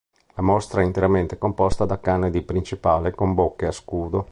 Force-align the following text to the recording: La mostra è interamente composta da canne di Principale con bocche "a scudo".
La 0.33 0.41
mostra 0.41 0.81
è 0.81 0.83
interamente 0.83 1.37
composta 1.37 1.85
da 1.85 1.99
canne 1.99 2.31
di 2.31 2.41
Principale 2.41 3.13
con 3.13 3.35
bocche 3.35 3.67
"a 3.67 3.71
scudo". 3.71 4.19